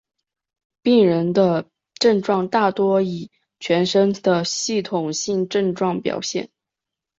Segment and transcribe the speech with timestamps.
[0.81, 1.63] 病人的
[1.93, 6.49] 症状大多以全身的系统性症状表现。